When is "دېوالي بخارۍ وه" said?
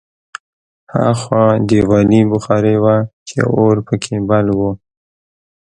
1.67-2.95